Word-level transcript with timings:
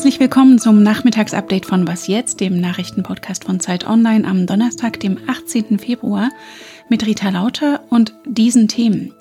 Herzlich 0.00 0.18
willkommen 0.18 0.58
zum 0.58 0.82
Nachmittagsupdate 0.82 1.66
von 1.66 1.86
Was 1.86 2.06
jetzt, 2.06 2.40
dem 2.40 2.58
Nachrichtenpodcast 2.58 3.44
von 3.44 3.60
Zeit 3.60 3.86
Online 3.86 4.26
am 4.26 4.46
Donnerstag, 4.46 4.98
dem 5.00 5.18
18. 5.26 5.78
Februar 5.78 6.30
mit 6.88 7.04
Rita 7.04 7.28
Lauter 7.28 7.82
und 7.90 8.14
diesen 8.24 8.66
Themen. 8.66 9.12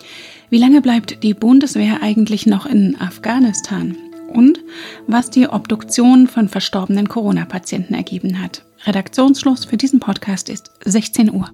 Wie 0.50 0.58
lange 0.58 0.82
bleibt 0.82 1.22
die 1.22 1.34
Bundeswehr 1.34 2.02
eigentlich 2.02 2.46
noch 2.46 2.66
in 2.66 2.96
Afghanistan? 3.00 3.98
Und 4.30 4.60
was 5.06 5.30
die 5.30 5.50
Obduktion 5.50 6.28
von 6.28 6.48
verstorbenen 6.48 7.10
Corona-Patienten 7.10 7.94
ergeben 7.94 8.42
hat. 8.42 8.64
Redaktionsschluss 8.86 9.66
für 9.66 9.76
diesen 9.76 10.00
Podcast 10.00 10.50
ist 10.50 10.72
16 10.86 11.34
Uhr. 11.34 11.52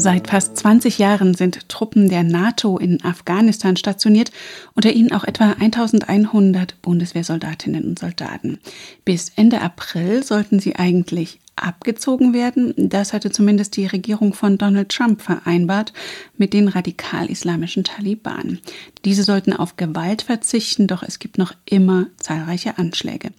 Seit 0.00 0.28
fast 0.28 0.56
20 0.56 0.98
Jahren 0.98 1.34
sind 1.34 1.68
Truppen 1.68 2.08
der 2.08 2.22
NATO 2.22 2.78
in 2.78 3.04
Afghanistan 3.04 3.76
stationiert, 3.76 4.30
unter 4.74 4.92
ihnen 4.92 5.10
auch 5.10 5.24
etwa 5.24 5.56
1100 5.58 6.80
Bundeswehrsoldatinnen 6.82 7.84
und 7.84 7.98
Soldaten. 7.98 8.60
Bis 9.04 9.32
Ende 9.34 9.60
April 9.60 10.22
sollten 10.22 10.60
sie 10.60 10.76
eigentlich 10.76 11.40
abgezogen 11.62 12.32
werden. 12.32 12.74
Das 12.76 13.12
hatte 13.12 13.30
zumindest 13.30 13.76
die 13.76 13.86
Regierung 13.86 14.34
von 14.34 14.58
Donald 14.58 14.88
Trump 14.88 15.22
vereinbart 15.22 15.92
mit 16.36 16.52
den 16.52 16.68
radikal-islamischen 16.68 17.84
Taliban. 17.84 18.58
Diese 19.04 19.22
sollten 19.22 19.52
auf 19.52 19.76
Gewalt 19.76 20.22
verzichten, 20.22 20.86
doch 20.86 21.02
es 21.02 21.18
gibt 21.18 21.38
noch 21.38 21.52
immer 21.64 22.06
zahlreiche 22.16 22.78
Anschläge. 22.78 23.30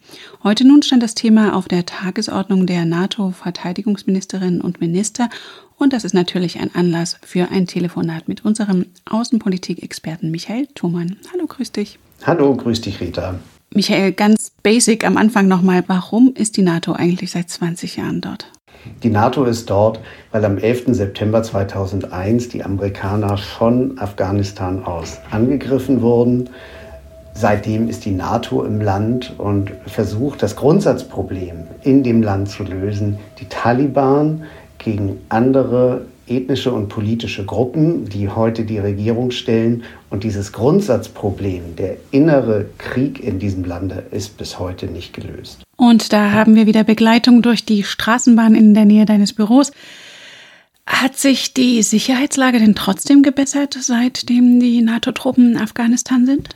Heute 0.44 0.66
nun 0.66 0.84
stand 0.84 1.04
das 1.04 1.16
Thema 1.16 1.56
auf 1.56 1.68
der 1.68 1.86
Tagesordnung 1.86 2.66
der 2.66 2.86
NATO-Verteidigungsministerinnen 2.86 4.62
und 4.62 4.82
Minister 4.82 5.30
und 5.80 5.94
das 5.94 6.04
ist 6.04 6.14
natürlich 6.14 6.60
ein 6.60 6.76
Anlass 6.76 7.18
für 7.24 7.50
ein 7.52 7.66
Telefonat 7.66 8.28
mit 8.28 8.44
unserem 8.44 8.88
Außenpolitik-Experten 9.06 10.30
Michael 10.30 10.68
Thumann. 10.76 11.16
Hallo, 11.32 11.48
grüß 11.48 11.72
dich. 11.72 12.00
Hallo, 12.26 12.54
grüß 12.54 12.82
dich, 12.82 13.00
Rita. 13.00 13.40
Michael, 13.74 14.14
ganz 14.14 14.52
basic 14.64 15.06
am 15.06 15.16
Anfang 15.16 15.48
nochmal, 15.48 15.84
warum 15.86 16.34
ist 16.36 16.58
die 16.58 16.64
NATO 16.64 16.94
eigentlich 16.94 17.32
seit 17.32 17.50
20 17.50 17.98
Jahren 17.98 18.20
dort? 18.20 18.48
Die 19.04 19.10
NATO 19.10 19.44
ist 19.44 19.70
dort, 19.70 20.00
weil 20.32 20.44
am 20.44 20.58
11. 20.58 20.86
September 20.88 21.44
2001 21.44 22.50
die 22.50 22.64
Amerikaner 22.64 23.38
von 23.38 24.00
Afghanistan 24.00 24.84
aus 24.86 25.20
angegriffen 25.30 26.02
wurden. 26.02 26.50
Seitdem 27.36 27.90
ist 27.90 28.06
die 28.06 28.12
NATO 28.12 28.64
im 28.64 28.82
Land 28.82 29.36
und 29.38 29.72
versucht, 29.86 30.42
das 30.42 30.56
Grundsatzproblem 30.56 31.68
in 31.84 32.02
dem 32.04 32.24
Land 32.24 32.50
zu 32.50 32.64
lösen. 32.64 33.20
Die 33.40 33.46
Taliban 33.46 34.46
gegen 34.80 35.20
andere 35.30 36.06
ethnische 36.30 36.72
und 36.72 36.90
politische 36.90 37.46
Gruppen, 37.46 38.06
die 38.06 38.30
heute 38.30 38.64
die 38.66 38.80
Regierung 38.80 39.32
stellen. 39.32 39.84
Und 40.10 40.24
dieses 40.24 40.52
Grundsatzproblem, 40.54 41.76
der 41.76 41.98
innere 42.12 42.66
Krieg 42.78 43.24
in 43.24 43.40
diesem 43.40 43.64
Lande, 43.64 44.06
ist 44.12 44.38
bis 44.38 44.60
heute 44.60 44.88
nicht 44.88 45.14
gelöst. 45.14 45.62
Und 45.76 46.14
da 46.14 46.32
haben 46.32 46.56
wir 46.56 46.66
wieder 46.66 46.84
Begleitung 46.84 47.42
durch 47.42 47.66
die 47.66 47.84
Straßenbahn 47.84 48.56
in 48.56 48.74
der 48.74 48.86
Nähe 48.86 49.06
deines 49.06 49.34
Büros. 49.34 49.72
Hat 50.86 51.18
sich 51.18 51.54
die 51.54 51.84
Sicherheitslage 51.84 52.60
denn 52.60 52.76
trotzdem 52.76 53.22
gebessert, 53.22 53.78
seitdem 53.80 54.60
die 54.60 54.82
NATO-Truppen 54.82 55.52
in 55.52 55.58
Afghanistan 55.58 56.26
sind? 56.26 56.50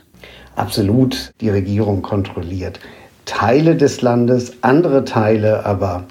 Absolut. 0.56 1.32
Die 1.40 1.50
Regierung 1.50 2.02
kontrolliert 2.02 2.80
Teile 3.26 3.76
des 3.76 4.02
Landes, 4.02 4.52
andere 4.62 5.04
Teile 5.04 5.64
aber 5.64 6.04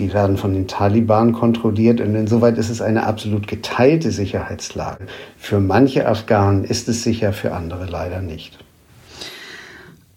die 0.00 0.12
werden 0.12 0.36
von 0.36 0.54
den 0.54 0.66
Taliban 0.66 1.32
kontrolliert 1.32 2.00
und 2.00 2.14
insoweit 2.14 2.58
ist 2.58 2.70
es 2.70 2.80
eine 2.80 3.04
absolut 3.04 3.46
geteilte 3.46 4.10
Sicherheitslage. 4.10 5.06
Für 5.36 5.60
manche 5.60 6.08
Afghanen 6.08 6.64
ist 6.64 6.88
es 6.88 7.02
sicher, 7.02 7.32
für 7.32 7.52
andere 7.52 7.86
leider 7.86 8.22
nicht. 8.22 8.58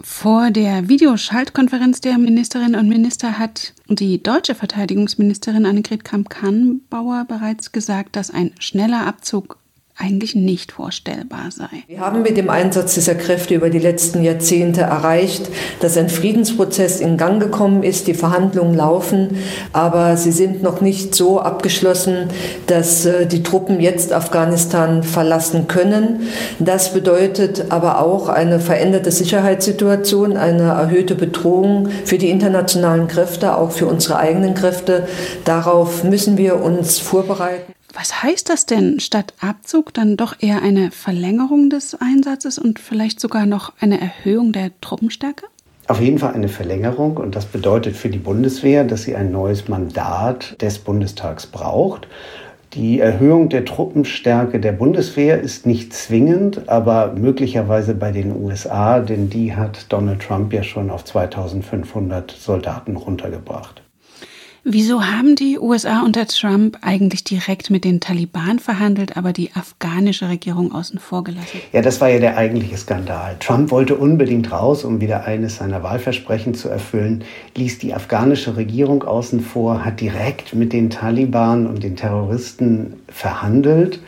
Vor 0.02 0.52
der 0.52 0.90
Videoschaltkonferenz 0.90 2.02
der 2.02 2.18
Ministerinnen 2.18 2.76
und 2.76 2.90
Minister 2.90 3.38
hat 3.40 3.74
die 3.88 4.22
deutsche 4.22 4.56
Verteidigungsministerin 4.56 5.66
Annegret 5.66 6.04
Kramp-Karrenbauer 6.04 7.26
bereits 7.28 7.72
gesagt, 7.72 8.16
dass 8.16 8.30
ein 8.32 8.52
schneller 8.60 9.06
Abzug 9.06 9.58
eigentlich 9.96 10.34
nicht 10.34 10.72
vorstellbar 10.72 11.52
sei. 11.52 11.84
Wir 11.88 12.00
haben 12.00 12.24
mit 12.24 12.36
dem 12.36 12.50
Einsatz 12.50 12.96
dieser 12.96 13.14
Kräfte 13.14 13.54
über 13.54 13.70
die 13.70 13.80
letzten 13.80 14.24
Jahrzehnte 14.24 14.82
erreicht, 14.82 15.50
dass 15.82 15.98
ein 15.98 16.10
Friedensprozess 16.10 17.00
in 17.00 17.18
Gang 17.18 17.40
gekommen 17.40 17.84
ist, 17.84 18.08
die 18.08 18.16
Verhandlungen 18.16 18.76
laufen, 18.76 19.38
aber 19.72 20.18
sie 20.18 20.32
sind 20.32 20.64
noch 20.64 20.82
nicht 20.82 21.14
so 21.14 21.40
abgeschlossen, 21.40 22.30
dass 22.66 23.06
äh, 23.06 23.28
die 23.28 23.44
Truppen 23.44 23.80
jetzt 23.80 24.14
Afghanistan 24.14 25.04
verlassen 25.04 25.68
können. 25.68 26.28
Das 26.58 26.94
bedeutet 26.94 27.66
aber 27.70 28.00
auch 28.02 28.30
eine 28.30 28.60
veränderte 28.60 29.12
Sicherheitssituation, 29.12 30.38
eine 30.38 30.64
erhöhte 30.64 31.14
Bedrohung 31.14 31.90
für 32.06 32.18
die 32.18 32.30
internationalen 32.30 33.08
Kräfte, 33.08 33.58
auch 33.58 33.72
für 33.72 33.86
unsere 33.86 34.18
eigenen 34.18 34.56
Kräfte. 34.56 35.08
Darauf 35.46 36.04
müssen 36.04 36.38
wir 36.38 36.62
uns 36.64 36.98
vorbereiten. 36.98 37.74
Was 37.94 38.24
heißt 38.24 38.50
das 38.50 38.66
denn? 38.66 39.00
Statt 39.00 39.36
Abzug 39.40 39.94
dann 39.94 40.18
doch 40.18 40.36
eher 40.40 40.64
eine 40.64 40.90
Verlängerung 40.90 41.70
des 41.70 41.96
Einsatzes 41.96 42.58
und 42.58 42.80
vielleicht 42.80 43.20
sogar 43.20 43.46
noch 43.46 43.72
eine 43.80 44.02
Erhöhung 44.02 44.52
der 44.52 44.72
Truppenstärke? 44.82 45.46
Auf 45.88 46.02
jeden 46.02 46.18
Fall 46.18 46.34
eine 46.34 46.48
Verlängerung 46.48 47.18
und 47.18 47.36
das 47.36 47.46
bedeutet 47.46 47.96
für 47.96 48.10
die 48.10 48.18
Bundeswehr, 48.18 48.84
dass 48.84 49.04
sie 49.04 49.16
ein 49.16 49.32
neues 49.32 49.68
Mandat 49.68 50.60
des 50.62 50.80
Bundestags 50.80 51.46
braucht. 51.46 52.08
Die 52.74 53.00
Erhöhung 53.00 53.50
der 53.50 53.66
Truppenstärke 53.66 54.60
der 54.60 54.72
Bundeswehr 54.72 55.40
ist 55.40 55.68
nicht 55.68 55.94
zwingend, 55.94 56.68
aber 56.70 57.14
möglicherweise 57.14 57.94
bei 57.94 58.12
den 58.12 58.36
USA, 58.36 59.00
denn 59.02 59.30
die 59.30 59.56
hat 59.56 59.86
Donald 59.90 60.24
Trump 60.24 60.52
ja 60.52 60.64
schon 60.64 60.90
auf 60.90 61.06
2500 61.06 62.32
Soldaten 62.32 62.96
runtergebracht. 62.96 63.83
Wieso 64.66 65.04
haben 65.04 65.36
die 65.36 65.60
USA 65.60 66.04
unter 66.06 66.26
Trump 66.26 66.78
eigentlich 66.82 67.26
direkt 67.26 67.70
mit 67.70 67.84
den 67.84 68.00
Taliban 68.00 68.60
verhandelt, 68.60 69.18
aber 69.18 69.34
die 69.34 69.52
afghanische 69.56 70.30
Regierung 70.30 70.72
außen 70.72 71.00
vor 71.00 71.26
gelassen? 71.26 71.60
Ja, 71.74 71.82
das 71.82 72.00
war 72.00 72.08
ja 72.08 72.20
der 72.20 72.38
eigentliche 72.38 72.78
Skandal. 72.78 73.36
Trump 73.42 73.72
wollte 73.72 73.96
unbedingt 73.96 74.54
raus, 74.54 74.86
um 74.86 75.02
wieder 75.02 75.26
eines 75.26 75.58
seiner 75.58 75.84
Wahlversprechen 75.84 76.54
zu 76.54 76.70
erfüllen, 76.70 77.26
ließ 77.58 77.80
die 77.80 77.94
afghanische 77.94 78.56
Regierung 78.56 79.04
außen 79.04 79.42
vor, 79.42 79.84
hat 79.84 80.00
direkt 80.00 80.56
mit 80.56 80.72
den 80.72 80.90
Taliban 80.90 81.68
und 81.68 81.84
den 81.84 81.98
Terroristen 81.98 83.02
verhandelt. 83.10 84.00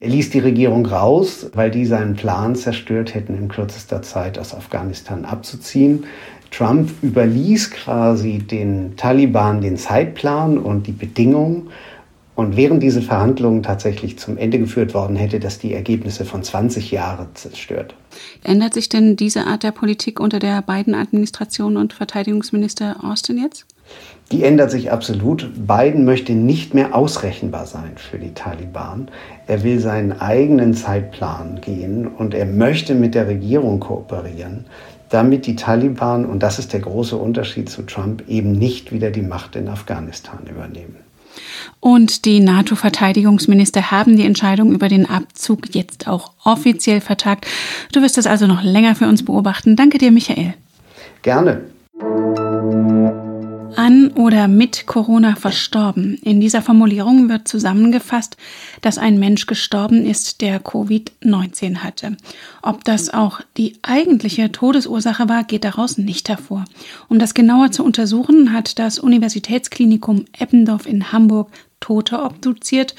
Er 0.00 0.10
ließ 0.10 0.30
die 0.30 0.38
Regierung 0.38 0.86
raus, 0.86 1.50
weil 1.54 1.72
die 1.72 1.84
seinen 1.84 2.14
Plan 2.14 2.54
zerstört 2.54 3.14
hätten, 3.14 3.36
in 3.36 3.48
kürzester 3.48 4.00
Zeit 4.00 4.38
aus 4.38 4.54
Afghanistan 4.54 5.24
abzuziehen. 5.24 6.04
Trump 6.50 6.90
überließ 7.02 7.70
quasi 7.70 8.38
den 8.38 8.96
Taliban 8.96 9.60
den 9.60 9.76
Zeitplan 9.76 10.58
und 10.58 10.86
die 10.86 10.92
Bedingungen. 10.92 11.70
Und 12.34 12.56
wären 12.56 12.78
diese 12.78 13.02
Verhandlungen 13.02 13.64
tatsächlich 13.64 14.16
zum 14.16 14.38
Ende 14.38 14.60
geführt 14.60 14.94
worden, 14.94 15.16
hätte 15.16 15.40
das 15.40 15.58
die 15.58 15.74
Ergebnisse 15.74 16.24
von 16.24 16.44
20 16.44 16.92
Jahren 16.92 17.26
zerstört. 17.34 17.96
Ändert 18.44 18.74
sich 18.74 18.88
denn 18.88 19.16
diese 19.16 19.48
Art 19.48 19.64
der 19.64 19.72
Politik 19.72 20.20
unter 20.20 20.38
der 20.38 20.62
beiden 20.62 20.94
Administration 20.94 21.76
und 21.76 21.94
Verteidigungsminister 21.94 22.98
Austin 23.02 23.38
jetzt? 23.38 23.66
Die 24.30 24.44
ändert 24.44 24.70
sich 24.70 24.92
absolut. 24.92 25.50
Biden 25.66 26.04
möchte 26.04 26.32
nicht 26.32 26.74
mehr 26.74 26.94
ausrechenbar 26.94 27.66
sein 27.66 27.94
für 27.96 28.20
die 28.20 28.34
Taliban. 28.34 29.10
Er 29.48 29.64
will 29.64 29.80
seinen 29.80 30.12
eigenen 30.12 30.74
Zeitplan 30.74 31.60
gehen 31.60 32.06
und 32.06 32.34
er 32.34 32.46
möchte 32.46 32.94
mit 32.94 33.16
der 33.16 33.26
Regierung 33.26 33.80
kooperieren 33.80 34.66
damit 35.10 35.46
die 35.46 35.56
Taliban, 35.56 36.24
und 36.26 36.42
das 36.42 36.58
ist 36.58 36.72
der 36.72 36.80
große 36.80 37.16
Unterschied 37.16 37.68
zu 37.68 37.82
Trump, 37.82 38.24
eben 38.28 38.52
nicht 38.52 38.92
wieder 38.92 39.10
die 39.10 39.22
Macht 39.22 39.56
in 39.56 39.68
Afghanistan 39.68 40.40
übernehmen. 40.48 40.96
Und 41.80 42.24
die 42.24 42.40
NATO-Verteidigungsminister 42.40 43.90
haben 43.90 44.16
die 44.16 44.24
Entscheidung 44.24 44.72
über 44.72 44.88
den 44.88 45.08
Abzug 45.08 45.74
jetzt 45.74 46.08
auch 46.08 46.32
offiziell 46.44 47.00
vertagt. 47.00 47.46
Du 47.92 48.02
wirst 48.02 48.16
das 48.16 48.26
also 48.26 48.46
noch 48.46 48.62
länger 48.62 48.96
für 48.96 49.06
uns 49.06 49.24
beobachten. 49.24 49.76
Danke 49.76 49.98
dir, 49.98 50.10
Michael. 50.10 50.54
Gerne 51.22 51.62
an 53.78 54.08
oder 54.08 54.48
mit 54.48 54.86
Corona 54.86 55.36
verstorben. 55.36 56.18
In 56.22 56.40
dieser 56.40 56.62
Formulierung 56.62 57.28
wird 57.28 57.46
zusammengefasst, 57.46 58.36
dass 58.80 58.98
ein 58.98 59.20
Mensch 59.20 59.46
gestorben 59.46 60.04
ist, 60.04 60.40
der 60.40 60.60
Covid-19 60.60 61.78
hatte. 61.78 62.16
Ob 62.60 62.82
das 62.82 63.14
auch 63.14 63.40
die 63.56 63.78
eigentliche 63.82 64.50
Todesursache 64.50 65.28
war, 65.28 65.44
geht 65.44 65.62
daraus 65.62 65.96
nicht 65.96 66.28
hervor. 66.28 66.64
Um 67.08 67.20
das 67.20 67.34
genauer 67.34 67.70
zu 67.70 67.84
untersuchen, 67.84 68.52
hat 68.52 68.80
das 68.80 68.98
Universitätsklinikum 68.98 70.24
Eppendorf 70.36 70.84
in 70.84 71.12
Hamburg 71.12 71.50
Tote 71.78 72.20
obduziert 72.20 72.96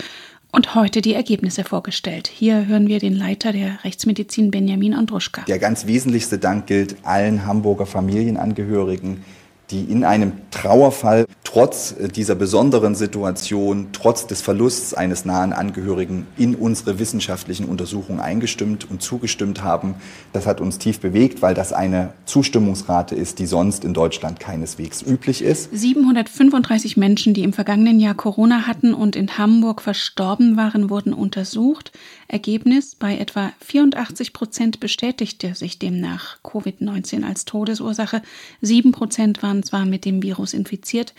und 0.54 0.75
heute 0.75 1.02
die 1.02 1.14
Ergebnisse 1.14 1.66
vorgestellt. 1.66 2.28
Hier 2.34 2.68
hören 2.68 2.88
wir 2.88 3.00
den 3.00 3.14
Leiter 3.14 3.52
der 3.52 3.84
Rechtsmedizin 3.84 4.50
Benjamin 4.50 4.94
Andruschka. 4.94 5.44
Der 5.46 5.60
ganz 5.60 5.88
wesentlichste 5.88 6.40
Dank 6.40 6.68
gilt 6.68 6.96
allen 7.04 7.46
Hamburger 7.46 7.86
Familienangehörigen, 7.86 9.25
die 9.71 9.83
in 9.83 10.04
einem 10.04 10.33
Trauerfall 10.51 11.25
trotz 11.44 11.95
äh, 12.00 12.07
dieser 12.07 12.36
besonderen 12.36 12.95
Situation, 12.95 13.88
trotz 13.92 14.27
des 14.27 14.42
Verlusts 14.42 14.94
eines 14.94 15.25
nahen 15.25 15.51
Angehörigen 15.51 16.27
in 16.38 16.56
unsere 16.56 17.00
wissenschaftlichen 17.00 17.66
Untersuchungen 17.66 18.19
eingestimmt 18.19 18.89
und 18.89 19.01
zugestimmt 19.01 19.63
haben. 19.63 19.95
Das 20.31 20.45
hat 20.45 20.62
uns 20.62 20.77
tief 20.77 21.00
bewegt, 21.00 21.42
weil 21.42 21.56
das 21.56 21.74
eine 21.74 22.13
Zustimmungsrate 22.25 23.16
ist, 23.16 23.39
die 23.39 23.48
sonst 23.48 23.83
in 23.83 23.94
Deutschland 23.94 24.39
keineswegs 24.39 25.01
üblich 25.01 25.42
ist. 25.42 25.69
735 25.72 26.98
Menschen, 26.98 27.33
die 27.33 27.44
im 27.44 27.54
vergangenen 27.54 28.00
Jahr 28.00 28.15
Corona 28.15 28.68
hatten 28.68 28.94
und 28.94 29.15
in 29.15 29.38
Hamburg 29.38 29.81
verstorben 29.81 30.56
waren, 30.56 30.89
wurden 30.89 31.13
untersucht. 31.13 31.92
Ergebnis 32.27 32.95
bei 32.95 33.18
etwa 33.18 33.51
84 33.62 34.33
Prozent 34.33 34.80
bestätigte 34.80 35.56
sich 35.56 35.80
demnach 35.80 36.38
Covid-19 36.44 37.24
als 37.24 37.45
Todesursache. 37.45 38.22
Sieben 38.62 38.92
Prozent 38.92 39.42
waren 39.42 39.59
zwar 39.64 39.86
mit 39.86 40.06
dem 40.06 40.24
Virus 40.24 40.54
infiziert, 40.54 41.14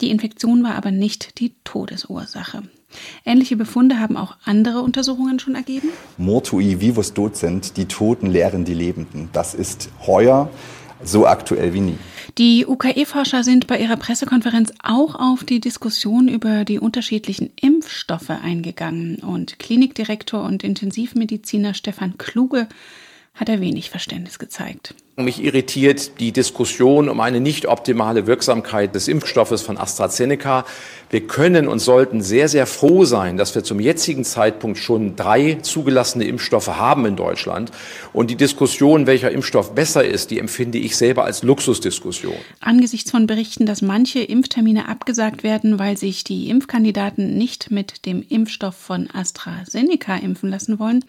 die 0.00 0.10
Infektion 0.10 0.62
war 0.64 0.74
aber 0.74 0.90
nicht 0.90 1.38
die 1.38 1.52
Todesursache. 1.64 2.62
Ähnliche 3.24 3.56
Befunde 3.56 3.98
haben 3.98 4.16
auch 4.16 4.36
andere 4.44 4.80
Untersuchungen 4.82 5.38
schon 5.38 5.54
ergeben. 5.54 5.88
Mortui 6.16 6.80
vivus 6.80 7.12
docent, 7.12 7.76
die 7.76 7.86
Toten 7.86 8.26
lehren 8.26 8.64
die 8.64 8.74
Lebenden. 8.74 9.30
Das 9.32 9.54
ist 9.54 9.90
heuer 10.06 10.50
so 11.02 11.26
aktuell 11.26 11.74
wie 11.74 11.80
nie. 11.80 11.98
Die 12.38 12.66
UKE-Forscher 12.66 13.44
sind 13.44 13.66
bei 13.66 13.78
ihrer 13.78 13.96
Pressekonferenz 13.96 14.72
auch 14.82 15.14
auf 15.14 15.44
die 15.44 15.60
Diskussion 15.60 16.28
über 16.28 16.64
die 16.64 16.78
unterschiedlichen 16.78 17.50
Impfstoffe 17.60 18.30
eingegangen 18.30 19.16
und 19.16 19.58
Klinikdirektor 19.58 20.42
und 20.42 20.64
Intensivmediziner 20.64 21.74
Stefan 21.74 22.16
Kluge 22.18 22.68
hat 23.34 23.48
er 23.48 23.60
wenig 23.60 23.90
Verständnis 23.90 24.38
gezeigt. 24.38 24.94
Mich 25.16 25.44
irritiert 25.44 26.18
die 26.18 26.32
Diskussion 26.32 27.08
um 27.08 27.20
eine 27.20 27.38
nicht 27.38 27.66
optimale 27.66 28.26
Wirksamkeit 28.26 28.96
des 28.96 29.06
Impfstoffes 29.06 29.62
von 29.62 29.78
AstraZeneca. 29.78 30.64
Wir 31.08 31.20
können 31.28 31.68
und 31.68 31.78
sollten 31.78 32.20
sehr, 32.20 32.48
sehr 32.48 32.66
froh 32.66 33.04
sein, 33.04 33.36
dass 33.36 33.54
wir 33.54 33.62
zum 33.62 33.78
jetzigen 33.78 34.24
Zeitpunkt 34.24 34.76
schon 34.76 35.14
drei 35.14 35.58
zugelassene 35.62 36.24
Impfstoffe 36.24 36.66
haben 36.66 37.06
in 37.06 37.14
Deutschland. 37.14 37.70
Und 38.12 38.28
die 38.28 38.34
Diskussion, 38.34 39.06
welcher 39.06 39.30
Impfstoff 39.30 39.76
besser 39.76 40.04
ist, 40.04 40.32
die 40.32 40.40
empfinde 40.40 40.78
ich 40.78 40.96
selber 40.96 41.22
als 41.22 41.44
Luxusdiskussion. 41.44 42.34
Angesichts 42.58 43.12
von 43.12 43.28
Berichten, 43.28 43.66
dass 43.66 43.82
manche 43.82 44.18
Impftermine 44.18 44.88
abgesagt 44.88 45.44
werden, 45.44 45.78
weil 45.78 45.96
sich 45.96 46.24
die 46.24 46.50
Impfkandidaten 46.50 47.38
nicht 47.38 47.70
mit 47.70 48.04
dem 48.04 48.24
Impfstoff 48.28 48.74
von 48.74 49.08
AstraZeneca 49.12 50.16
impfen 50.16 50.50
lassen 50.50 50.80
wollen, 50.80 51.04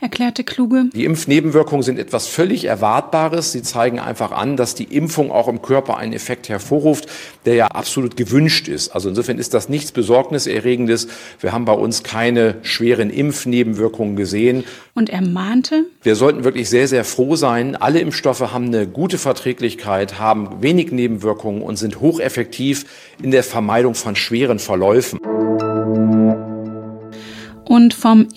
erklärte 0.00 0.42
Kluge. 0.42 0.86
Die 0.92 1.04
Impfnebenwirkungen 1.04 1.84
sind 1.84 2.00
etwas 2.00 2.26
völlig 2.26 2.64
Erwartbares. 2.64 3.43
Sie 3.52 3.62
zeigen 3.62 3.98
einfach 3.98 4.32
an, 4.32 4.56
dass 4.56 4.74
die 4.74 4.84
Impfung 4.84 5.30
auch 5.30 5.48
im 5.48 5.62
Körper 5.62 5.96
einen 5.96 6.12
Effekt 6.12 6.48
hervorruft, 6.48 7.06
der 7.44 7.54
ja 7.54 7.66
absolut 7.68 8.16
gewünscht 8.16 8.68
ist. 8.68 8.90
Also 8.90 9.08
insofern 9.08 9.38
ist 9.38 9.54
das 9.54 9.68
nichts 9.68 9.92
Besorgniserregendes. 9.92 11.08
Wir 11.40 11.52
haben 11.52 11.64
bei 11.64 11.72
uns 11.72 12.02
keine 12.02 12.56
schweren 12.62 13.10
Impfnebenwirkungen 13.10 14.16
gesehen. 14.16 14.64
Und 14.94 15.10
er 15.10 15.22
mahnte, 15.22 15.86
wir 16.02 16.16
sollten 16.16 16.44
wirklich 16.44 16.68
sehr, 16.68 16.88
sehr 16.88 17.04
froh 17.04 17.36
sein. 17.36 17.76
Alle 17.76 18.00
Impfstoffe 18.00 18.40
haben 18.40 18.66
eine 18.66 18.86
gute 18.86 19.18
Verträglichkeit, 19.18 20.18
haben 20.18 20.62
wenig 20.62 20.92
Nebenwirkungen 20.92 21.62
und 21.62 21.76
sind 21.76 22.00
hocheffektiv 22.00 22.86
in 23.22 23.30
der 23.30 23.42
Vermeidung 23.42 23.94
von 23.94 24.16
schweren 24.16 24.58
Verläufen. 24.58 25.18
Und 27.64 27.94
vom 27.94 28.28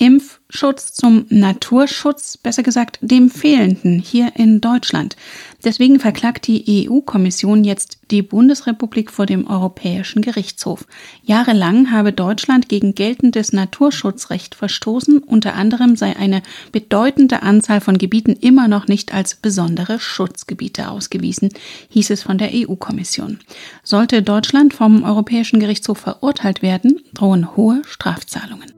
Impfschutz 0.49 0.94
zum 0.94 1.25
Naturschutz, 1.27 2.38
besser 2.38 2.63
gesagt 2.63 2.99
dem 3.01 3.29
fehlenden 3.29 3.99
hier 3.99 4.31
in 4.35 4.61
Deutschland. 4.61 5.17
Deswegen 5.65 5.99
verklagt 5.99 6.47
die 6.47 6.88
EU-Kommission 6.89 7.65
jetzt 7.65 7.97
die 8.11 8.21
Bundesrepublik 8.21 9.11
vor 9.11 9.25
dem 9.25 9.45
Europäischen 9.45 10.21
Gerichtshof. 10.21 10.88
Jahrelang 11.23 11.91
habe 11.91 12.13
Deutschland 12.13 12.69
gegen 12.69 12.95
geltendes 12.95 13.51
Naturschutzrecht 13.51 14.55
verstoßen. 14.55 15.19
Unter 15.19 15.55
anderem 15.55 15.97
sei 15.97 16.15
eine 16.15 16.41
bedeutende 16.71 17.43
Anzahl 17.43 17.81
von 17.81 17.97
Gebieten 17.97 18.31
immer 18.31 18.69
noch 18.69 18.88
nicht 18.88 19.13
als 19.13 19.35
besondere 19.35 20.00
Schutzgebiete 20.00 20.89
ausgewiesen, 20.89 21.50
hieß 21.89 22.09
es 22.11 22.23
von 22.23 22.38
der 22.38 22.51
EU-Kommission. 22.53 23.39
Sollte 23.83 24.21
Deutschland 24.23 24.73
vom 24.73 25.03
Europäischen 25.03 25.59
Gerichtshof 25.59 25.97
verurteilt 25.97 26.61
werden, 26.61 27.01
drohen 27.13 27.57
hohe 27.57 27.81
Strafzahlungen. 27.85 28.76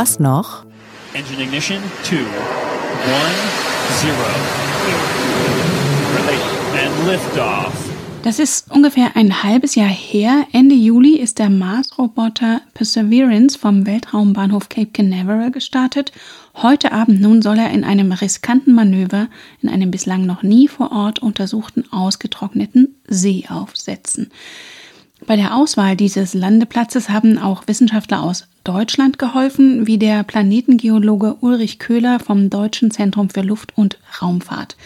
Was 0.00 0.18
noch? 0.18 0.64
Engine 1.12 1.42
ignition, 1.42 1.76
two. 2.02 2.16
One, 2.16 3.36
zero. 3.98 4.30
And 6.72 7.06
liftoff. 7.06 7.70
Das 8.22 8.38
ist 8.38 8.70
ungefähr 8.70 9.14
ein 9.14 9.42
halbes 9.42 9.74
Jahr 9.74 9.90
her. 9.90 10.46
Ende 10.52 10.74
Juli 10.74 11.16
ist 11.18 11.38
der 11.38 11.50
Mars-Roboter 11.50 12.62
Perseverance 12.72 13.58
vom 13.58 13.84
Weltraumbahnhof 13.84 14.70
Cape 14.70 14.90
Canaveral 14.90 15.50
gestartet. 15.50 16.12
Heute 16.54 16.92
Abend 16.92 17.20
nun 17.20 17.42
soll 17.42 17.58
er 17.58 17.70
in 17.70 17.84
einem 17.84 18.12
riskanten 18.12 18.72
Manöver 18.74 19.28
in 19.60 19.68
einem 19.68 19.90
bislang 19.90 20.24
noch 20.24 20.42
nie 20.42 20.66
vor 20.66 20.92
Ort 20.92 21.18
untersuchten 21.18 21.84
ausgetrockneten 21.92 22.96
See 23.06 23.44
aufsetzen. 23.50 24.30
Bei 25.26 25.36
der 25.36 25.54
Auswahl 25.54 25.94
dieses 25.94 26.32
Landeplatzes 26.32 27.10
haben 27.10 27.36
auch 27.36 27.64
Wissenschaftler 27.66 28.22
aus 28.22 28.46
Deutschland 28.64 29.18
geholfen, 29.18 29.86
wie 29.86 29.98
der 29.98 30.22
Planetengeologe 30.22 31.36
Ulrich 31.40 31.78
Köhler 31.78 32.20
vom 32.20 32.50
Deutschen 32.50 32.90
Zentrum 32.90 33.30
für 33.30 33.42
Luft- 33.42 33.72
und 33.76 33.98
Raumfahrt. 34.20 34.76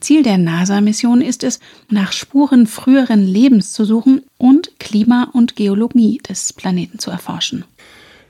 Ziel 0.00 0.22
der 0.22 0.36
NASA-Mission 0.36 1.22
ist 1.22 1.42
es, 1.44 1.60
nach 1.88 2.12
Spuren 2.12 2.66
früheren 2.66 3.26
Lebens 3.26 3.72
zu 3.72 3.84
suchen 3.84 4.22
und 4.36 4.78
Klima 4.78 5.30
und 5.32 5.56
Geologie 5.56 6.18
des 6.18 6.52
Planeten 6.52 6.98
zu 6.98 7.10
erforschen. 7.10 7.64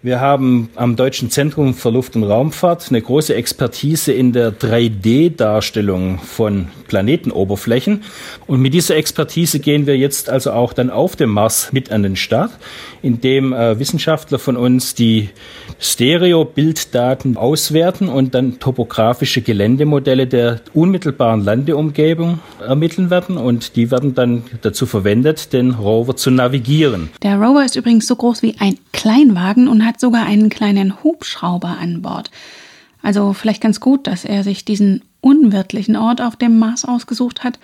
Wir 0.04 0.20
haben 0.20 0.68
am 0.74 0.96
Deutschen 0.96 1.30
Zentrum 1.30 1.72
für 1.72 1.88
Luft- 1.88 2.14
und 2.14 2.24
Raumfahrt 2.24 2.90
eine 2.90 3.00
große 3.00 3.34
Expertise 3.34 4.12
in 4.12 4.34
der 4.34 4.52
3D-Darstellung 4.52 6.18
von 6.18 6.68
Planetenoberflächen. 6.88 8.02
Und 8.46 8.60
mit 8.60 8.74
dieser 8.74 8.96
Expertise 8.96 9.60
gehen 9.60 9.86
wir 9.86 9.96
jetzt 9.96 10.28
also 10.28 10.52
auch 10.52 10.74
dann 10.74 10.90
auf 10.90 11.16
dem 11.16 11.30
Mars 11.30 11.72
mit 11.72 11.90
an 11.90 12.02
den 12.02 12.16
Start, 12.16 12.50
indem 13.00 13.54
äh, 13.54 13.78
Wissenschaftler 13.78 14.38
von 14.38 14.58
uns 14.58 14.94
die 14.94 15.30
Stereo-Bilddaten 15.80 17.38
auswerten 17.38 18.10
und 18.10 18.34
dann 18.34 18.58
topografische 18.58 19.40
Geländemodelle 19.40 20.26
der 20.26 20.60
unmittelbaren 20.74 21.42
Landeumgebung 21.42 22.40
ermitteln 22.60 23.08
werden. 23.08 23.38
Und 23.38 23.74
die 23.74 23.90
werden 23.90 24.14
dann 24.14 24.44
dazu 24.60 24.84
verwendet, 24.84 25.54
den 25.54 25.70
Rover 25.70 26.14
zu 26.14 26.30
navigieren. 26.30 27.08
Der 27.22 27.40
Rover 27.40 27.64
ist 27.64 27.76
übrigens 27.76 28.06
so 28.06 28.16
groß 28.16 28.42
wie 28.42 28.56
ein 28.58 28.78
Kleinwagen 28.92 29.66
und 29.66 29.84
hat 29.84 29.93
hat 29.94 30.00
sogar 30.00 30.26
einen 30.26 30.48
kleinen 30.48 31.04
Hubschrauber 31.04 31.76
an 31.80 32.02
Bord. 32.02 32.32
Also 33.00 33.32
vielleicht 33.32 33.60
ganz 33.60 33.78
gut, 33.78 34.08
dass 34.08 34.24
er 34.24 34.42
sich 34.42 34.64
diesen 34.64 35.02
unwirtlichen 35.20 35.94
Ort 35.94 36.20
auf 36.20 36.34
dem 36.34 36.58
Mars 36.58 36.84
ausgesucht 36.84 37.44
hat, 37.44 37.60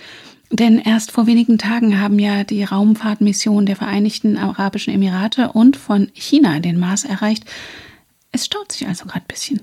denn 0.53 0.79
erst 0.79 1.11
vor 1.11 1.27
wenigen 1.27 1.59
Tagen 1.59 2.01
haben 2.01 2.21
ja 2.21 2.45
die 2.45 2.63
Raumfahrtmission 2.63 3.67
der 3.67 3.75
Vereinigten 3.75 4.37
Arabischen 4.37 4.95
Emirate 4.95 5.51
und 5.53 5.77
von 5.77 6.09
China 6.13 6.61
den 6.61 6.79
Mars 6.79 7.05
erreicht. 7.05 7.45
Es 8.31 8.47
staut 8.47 8.71
sich 8.71 8.87
also 8.87 9.07
gerade 9.07 9.25
ein 9.25 9.29
bisschen. 9.29 9.61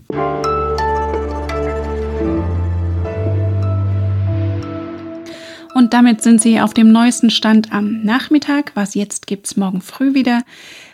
Und 5.74 5.94
damit 5.94 6.22
sind 6.22 6.42
Sie 6.42 6.60
auf 6.60 6.74
dem 6.74 6.92
neuesten 6.92 7.30
Stand 7.30 7.72
am 7.72 8.04
Nachmittag. 8.04 8.72
Was 8.74 8.94
jetzt 8.94 9.28
gibt's 9.28 9.56
morgen 9.56 9.80
früh 9.80 10.14
wieder. 10.14 10.44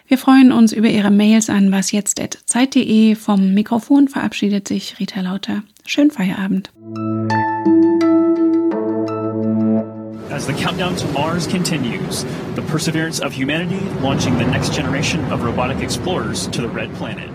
Wir 0.06 0.18
freuen 0.18 0.52
uns 0.52 0.74
über 0.74 0.90
Ihre 0.90 1.12
Mails 1.12 1.50
an 1.50 1.72
wasjetzt.zeit.de. 1.72 3.16
Vom 3.16 3.54
Mikrofon 3.54 4.08
verabschiedet 4.08 4.68
sich 4.68 5.00
Rita 5.00 5.22
Lauter. 5.22 5.64
Schönen 5.86 6.12
Feierabend. 6.12 6.72
As 10.30 10.48
the 10.48 10.54
countdown 10.54 10.96
to 10.96 11.08
Mars 11.10 11.48
continues, 11.48 12.26
the 12.56 12.62
perseverance 12.64 13.22
of 13.22 13.32
humanity 13.32 13.80
launching 14.02 14.38
the 14.38 14.46
next 14.46 14.74
generation 14.74 15.20
of 15.32 15.44
robotic 15.44 15.82
explorers 15.82 16.48
to 16.48 16.62
the 16.62 16.68
red 16.68 16.94
planet. 16.96 17.30